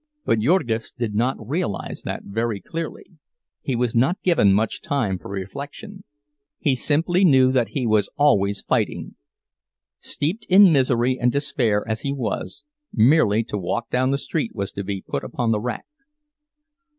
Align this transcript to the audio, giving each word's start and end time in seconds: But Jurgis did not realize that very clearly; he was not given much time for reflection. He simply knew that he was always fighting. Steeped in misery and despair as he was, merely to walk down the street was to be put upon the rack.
But 0.25 0.39
Jurgis 0.39 0.91
did 0.91 1.13
not 1.13 1.37
realize 1.47 2.01
that 2.05 2.23
very 2.23 2.59
clearly; 2.59 3.05
he 3.61 3.75
was 3.75 3.93
not 3.93 4.19
given 4.23 4.51
much 4.51 4.81
time 4.81 5.19
for 5.19 5.29
reflection. 5.29 6.03
He 6.57 6.75
simply 6.75 7.23
knew 7.23 7.51
that 7.51 7.67
he 7.69 7.85
was 7.85 8.09
always 8.17 8.63
fighting. 8.63 9.13
Steeped 9.99 10.47
in 10.49 10.73
misery 10.73 11.19
and 11.21 11.31
despair 11.31 11.87
as 11.87 12.01
he 12.01 12.13
was, 12.13 12.63
merely 12.91 13.43
to 13.43 13.59
walk 13.59 13.91
down 13.91 14.09
the 14.09 14.17
street 14.17 14.55
was 14.55 14.71
to 14.71 14.83
be 14.83 15.03
put 15.03 15.23
upon 15.23 15.51
the 15.51 15.59
rack. 15.59 15.85